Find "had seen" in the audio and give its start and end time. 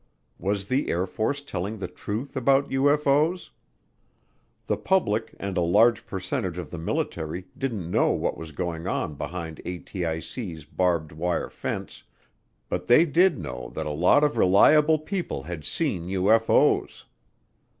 15.43-16.07